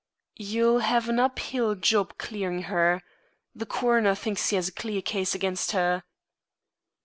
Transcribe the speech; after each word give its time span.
"You'll 0.39 0.79
have 0.79 1.09
an 1.09 1.19
uphill 1.19 1.75
job 1.75 2.17
clearing 2.17 2.63
her. 2.73 3.03
The 3.53 3.67
coroner 3.67 4.15
thinks 4.15 4.49
he 4.49 4.55
has 4.55 4.69
a 4.69 4.73
clear 4.73 5.03
case 5.03 5.35
against 5.35 5.73
her." 5.73 6.01